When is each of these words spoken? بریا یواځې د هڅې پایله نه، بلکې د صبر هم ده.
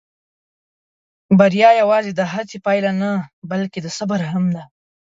بریا 1.39 1.69
یواځې 1.81 2.11
د 2.15 2.21
هڅې 2.33 2.57
پایله 2.65 2.91
نه، 3.01 3.11
بلکې 3.51 3.79
د 3.81 3.87
صبر 3.97 4.19
هم 4.31 4.43
ده. 4.55 4.63